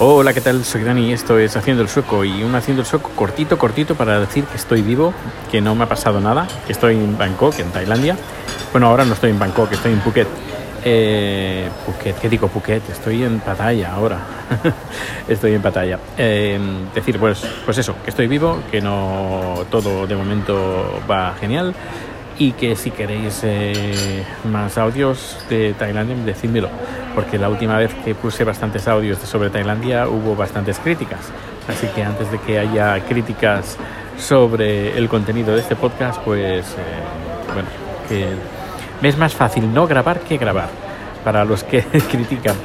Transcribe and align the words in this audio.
Hola, 0.00 0.34
¿qué 0.34 0.40
tal? 0.40 0.64
Soy 0.64 0.82
Dani, 0.82 1.12
esto 1.12 1.38
es 1.38 1.56
Haciendo 1.56 1.80
el 1.80 1.88
Sueco 1.88 2.24
y 2.24 2.42
un 2.42 2.56
Haciendo 2.56 2.82
el 2.82 2.86
Sueco 2.86 3.10
cortito, 3.14 3.56
cortito 3.58 3.94
para 3.94 4.18
decir 4.18 4.42
que 4.42 4.56
estoy 4.56 4.82
vivo, 4.82 5.14
que 5.52 5.60
no 5.60 5.76
me 5.76 5.84
ha 5.84 5.88
pasado 5.88 6.20
nada, 6.20 6.48
que 6.66 6.72
estoy 6.72 6.96
en 6.96 7.16
Bangkok, 7.16 7.56
en 7.60 7.70
Tailandia. 7.70 8.16
Bueno, 8.72 8.88
ahora 8.88 9.04
no 9.04 9.14
estoy 9.14 9.30
en 9.30 9.38
Bangkok, 9.38 9.70
estoy 9.70 9.92
en 9.92 10.00
Phuket. 10.00 10.26
Eh, 10.84 11.68
Phuket, 11.86 12.18
¿qué 12.18 12.28
digo 12.28 12.48
Phuket? 12.48 12.90
Estoy 12.90 13.22
en 13.22 13.38
Pattaya 13.38 13.92
ahora. 13.92 14.18
estoy 15.28 15.54
en 15.54 15.62
Pattaya. 15.62 16.00
Eh, 16.18 16.58
decir, 16.92 17.20
pues, 17.20 17.46
pues 17.64 17.78
eso, 17.78 17.94
que 18.02 18.10
estoy 18.10 18.26
vivo, 18.26 18.58
que 18.72 18.80
no 18.80 19.64
todo 19.70 20.08
de 20.08 20.16
momento 20.16 21.02
va 21.08 21.36
genial 21.38 21.72
y 22.38 22.52
que 22.52 22.74
si 22.76 22.90
queréis 22.90 23.40
eh, 23.44 24.24
más 24.50 24.76
audios 24.78 25.38
de 25.48 25.74
Tailandia, 25.74 26.16
decídmelo, 26.24 26.68
porque 27.14 27.38
la 27.38 27.48
última 27.48 27.78
vez 27.78 27.94
que 28.04 28.14
puse 28.14 28.44
bastantes 28.44 28.88
audios 28.88 29.18
sobre 29.18 29.50
Tailandia 29.50 30.08
hubo 30.08 30.34
bastantes 30.34 30.78
críticas, 30.78 31.20
así 31.68 31.86
que 31.94 32.02
antes 32.02 32.30
de 32.30 32.38
que 32.38 32.58
haya 32.58 32.98
críticas 33.06 33.76
sobre 34.18 34.96
el 34.96 35.08
contenido 35.08 35.54
de 35.54 35.60
este 35.60 35.76
podcast, 35.76 36.20
pues 36.22 36.66
eh, 36.72 37.52
bueno, 37.52 37.68
que 38.08 39.06
es 39.06 39.16
más 39.16 39.34
fácil 39.34 39.72
no 39.72 39.86
grabar 39.86 40.20
que 40.20 40.36
grabar 40.36 40.68
para 41.22 41.44
los 41.44 41.62
que 41.62 41.82
critican, 42.10 42.56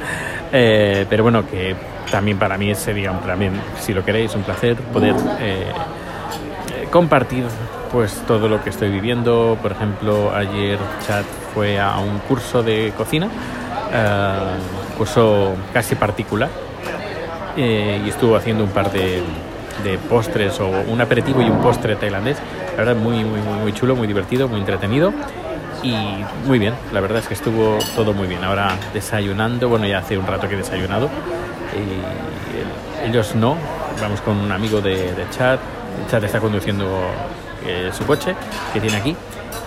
eh, 0.52 1.06
pero 1.08 1.22
bueno, 1.22 1.46
que 1.46 1.76
también 2.10 2.38
para 2.38 2.58
mí 2.58 2.74
sería 2.74 3.12
también, 3.20 3.52
si 3.78 3.94
lo 3.94 4.04
queréis, 4.04 4.34
un 4.34 4.42
placer 4.42 4.76
poder 4.76 5.14
compartir 6.90 7.44
pues 7.92 8.22
todo 8.26 8.48
lo 8.48 8.62
que 8.62 8.70
estoy 8.70 8.90
viviendo. 8.90 9.58
Por 9.60 9.72
ejemplo, 9.72 10.34
ayer 10.34 10.78
Chat 11.06 11.24
fue 11.54 11.78
a 11.80 11.98
un 11.98 12.18
curso 12.20 12.62
de 12.62 12.92
cocina, 12.96 13.26
uh, 13.26 14.96
curso 14.96 15.54
casi 15.72 15.94
particular, 15.94 16.48
eh, 17.56 18.00
y 18.04 18.08
estuvo 18.08 18.36
haciendo 18.36 18.64
un 18.64 18.70
par 18.70 18.90
de, 18.92 19.22
postres 20.08 20.60
o 20.60 20.68
un 20.68 21.00
aperitivo 21.00 21.40
y 21.42 21.46
un 21.46 21.60
postre 21.60 21.96
tailandés. 21.96 22.36
La 22.76 22.84
verdad, 22.84 22.96
muy, 22.96 23.24
muy, 23.24 23.40
muy, 23.40 23.72
chulo, 23.72 23.96
muy 23.96 24.06
divertido, 24.06 24.46
muy 24.46 24.60
entretenido. 24.60 25.12
Y 25.82 25.94
muy 26.46 26.58
bien, 26.58 26.74
la 26.92 27.00
verdad 27.00 27.20
es 27.20 27.28
que 27.28 27.34
estuvo 27.34 27.78
todo 27.96 28.12
muy 28.12 28.26
bien. 28.26 28.44
Ahora 28.44 28.76
desayunando, 28.92 29.70
bueno, 29.70 29.86
ya 29.86 29.98
hace 29.98 30.18
un 30.18 30.26
rato 30.26 30.46
que 30.46 30.54
he 30.54 30.58
desayunado. 30.58 31.08
Y 31.74 33.08
ellos 33.08 33.34
no, 33.34 33.56
vamos 34.00 34.20
con 34.20 34.36
un 34.36 34.52
amigo 34.52 34.80
de, 34.80 35.14
de. 35.14 35.24
Chat 35.30 35.58
está 36.22 36.40
conduciendo 36.40 36.86
eh, 37.66 37.90
su 37.92 38.04
coche 38.04 38.34
que 38.72 38.80
tiene 38.80 38.96
aquí. 38.96 39.16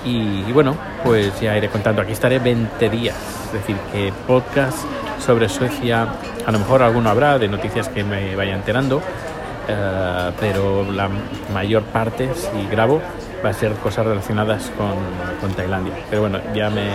Y, 0.05 0.51
bueno, 0.51 0.75
pues 1.03 1.39
ya 1.39 1.57
iré 1.57 1.69
contando. 1.69 2.01
Aquí 2.01 2.11
estaré 2.11 2.39
20 2.39 2.89
días. 2.89 3.15
Es 3.45 3.53
decir, 3.53 3.77
que 3.91 4.11
podcast 4.27 4.79
sobre 5.19 5.47
Suecia, 5.47 6.07
a 6.45 6.51
lo 6.51 6.59
mejor 6.59 6.83
alguno 6.83 7.09
habrá 7.09 7.39
de 7.39 7.47
noticias 7.47 7.87
que 7.87 8.03
me 8.03 8.35
vaya 8.35 8.53
enterando, 8.53 8.97
uh, 8.97 10.31
pero 10.39 10.91
la 10.91 11.09
mayor 11.53 11.83
parte, 11.83 12.29
si 12.35 12.67
grabo, 12.69 13.01
va 13.43 13.49
a 13.49 13.53
ser 13.53 13.73
cosas 13.75 14.05
relacionadas 14.05 14.71
con, 14.77 14.95
con 15.39 15.55
Tailandia. 15.55 15.93
Pero 16.09 16.23
bueno, 16.23 16.39
ya 16.53 16.69
me, 16.69 16.89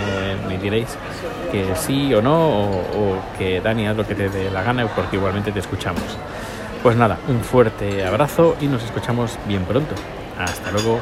me, 0.46 0.58
diréis 0.58 0.88
que 1.50 1.74
sí 1.76 2.12
o 2.14 2.20
no, 2.20 2.48
o, 2.48 2.70
o 2.78 3.38
que 3.38 3.60
Dani 3.60 3.86
haz 3.86 3.96
lo 3.96 4.06
que 4.06 4.14
te 4.14 4.28
dé 4.28 4.50
la 4.50 4.62
gana, 4.62 4.86
porque 4.88 5.16
igualmente 5.16 5.52
te 5.52 5.60
escuchamos. 5.60 6.02
Pues 6.82 6.96
nada, 6.96 7.18
un 7.28 7.40
fuerte 7.40 8.04
abrazo 8.04 8.56
y 8.60 8.66
nos 8.66 8.82
escuchamos 8.84 9.38
bien 9.46 9.64
pronto. 9.64 9.94
Hasta 10.38 10.70
luego. 10.70 11.00